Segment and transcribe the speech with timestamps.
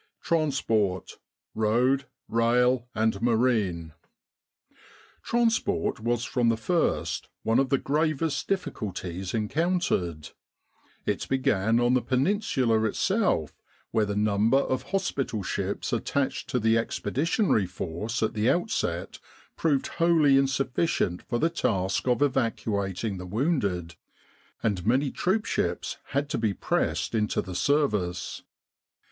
[0.23, 1.19] TRANSPORT:
[1.53, 3.93] ROAD, RAIL, AND MARINE
[5.21, 10.29] Transport was from the first one of the gravest difficulties encountered.
[11.05, 13.53] It began on the Peninsula itself,
[13.91, 19.19] where the number of hospital ships attached to the Expeditionary Force at the outset
[19.55, 23.93] proved wholly insufficient for the task of evacuating the wounded,
[24.63, 28.41] and many troopships had to be pressed into the service.